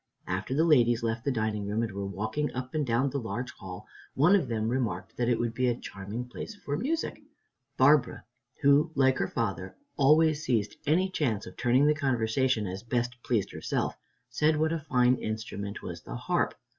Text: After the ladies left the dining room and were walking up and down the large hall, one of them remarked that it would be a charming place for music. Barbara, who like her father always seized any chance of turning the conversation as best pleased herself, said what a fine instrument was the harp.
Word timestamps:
After 0.25 0.55
the 0.55 0.63
ladies 0.63 1.03
left 1.03 1.23
the 1.25 1.31
dining 1.31 1.67
room 1.67 1.83
and 1.83 1.91
were 1.91 2.07
walking 2.07 2.51
up 2.55 2.73
and 2.73 2.83
down 2.83 3.11
the 3.11 3.19
large 3.19 3.51
hall, 3.51 3.85
one 4.15 4.35
of 4.35 4.47
them 4.47 4.67
remarked 4.67 5.15
that 5.15 5.29
it 5.29 5.37
would 5.39 5.53
be 5.53 5.67
a 5.67 5.75
charming 5.79 6.27
place 6.27 6.55
for 6.55 6.75
music. 6.75 7.21
Barbara, 7.77 8.25
who 8.63 8.89
like 8.95 9.17
her 9.19 9.27
father 9.27 9.75
always 9.97 10.43
seized 10.43 10.77
any 10.87 11.07
chance 11.11 11.45
of 11.45 11.55
turning 11.55 11.85
the 11.85 11.93
conversation 11.93 12.65
as 12.65 12.81
best 12.81 13.15
pleased 13.21 13.51
herself, 13.51 13.93
said 14.27 14.57
what 14.57 14.73
a 14.73 14.79
fine 14.89 15.17
instrument 15.17 15.83
was 15.83 16.01
the 16.01 16.15
harp. 16.15 16.55